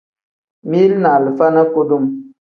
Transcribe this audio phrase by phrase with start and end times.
[0.63, 2.33] Mili ni alifa ni kudum.